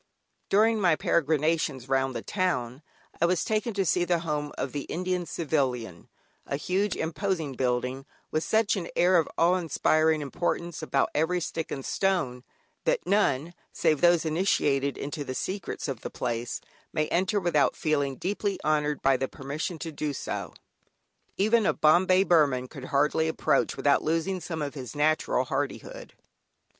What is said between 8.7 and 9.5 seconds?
an air of